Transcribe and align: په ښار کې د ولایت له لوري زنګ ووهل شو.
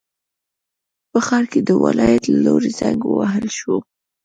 په 1.11 1.19
ښار 1.25 1.45
کې 1.51 1.59
د 1.63 1.69
ولایت 1.83 2.23
له 2.33 2.39
لوري 2.45 2.71
زنګ 2.79 2.99
ووهل 3.05 3.47
شو. 3.57 3.75